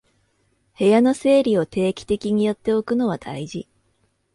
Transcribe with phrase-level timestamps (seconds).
[0.79, 3.67] 部屋の整理を定期的にやっておくのは大事